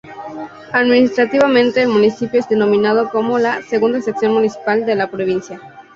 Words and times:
Administrativamente, 0.73 1.83
el 1.83 1.89
municipio 1.89 2.39
es 2.39 2.49
denominado 2.49 3.11
como 3.11 3.37
la 3.37 3.61
"segunda 3.61 4.01
sección 4.01 4.33
municipal" 4.33 4.83
de 4.83 4.95
la 4.95 5.11
provincia. 5.11 5.61